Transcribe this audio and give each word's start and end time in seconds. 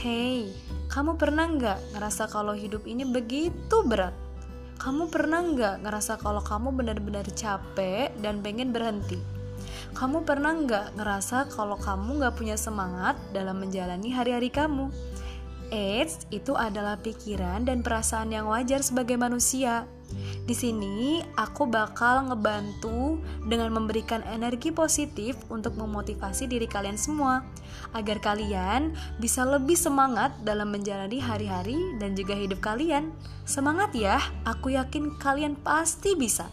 Hey, 0.00 0.48
kamu 0.88 1.20
pernah 1.20 1.44
nggak 1.44 1.92
ngerasa 1.92 2.32
kalau 2.32 2.56
hidup 2.56 2.88
ini 2.88 3.04
begitu 3.04 3.84
berat? 3.84 4.16
Kamu 4.80 5.12
pernah 5.12 5.44
nggak 5.44 5.84
ngerasa 5.84 6.16
kalau 6.16 6.40
kamu 6.40 6.72
benar-benar 6.72 7.28
capek 7.36 8.08
dan 8.24 8.40
pengen 8.40 8.72
berhenti? 8.72 9.20
Kamu 9.92 10.24
pernah 10.24 10.56
nggak 10.56 10.96
ngerasa 10.96 11.52
kalau 11.52 11.76
kamu 11.76 12.16
nggak 12.16 12.32
punya 12.32 12.56
semangat 12.56 13.20
dalam 13.36 13.60
menjalani 13.60 14.08
hari-hari 14.08 14.48
kamu? 14.48 14.88
Eits, 15.68 16.24
itu 16.32 16.56
adalah 16.56 16.96
pikiran 16.96 17.68
dan 17.68 17.84
perasaan 17.84 18.32
yang 18.32 18.48
wajar 18.48 18.80
sebagai 18.80 19.20
manusia. 19.20 19.84
Di 20.50 20.58
sini 20.58 21.22
aku 21.38 21.70
bakal 21.70 22.26
ngebantu 22.26 23.22
dengan 23.46 23.70
memberikan 23.70 24.18
energi 24.26 24.74
positif 24.74 25.38
untuk 25.46 25.78
memotivasi 25.78 26.50
diri 26.50 26.66
kalian 26.66 26.98
semua 26.98 27.46
agar 27.94 28.18
kalian 28.18 28.90
bisa 29.22 29.46
lebih 29.46 29.78
semangat 29.78 30.34
dalam 30.42 30.74
menjalani 30.74 31.22
hari-hari 31.22 31.78
dan 32.02 32.18
juga 32.18 32.34
hidup 32.34 32.58
kalian. 32.58 33.14
Semangat 33.46 33.94
ya, 33.94 34.18
aku 34.42 34.74
yakin 34.74 35.14
kalian 35.22 35.54
pasti 35.54 36.18
bisa. 36.18 36.50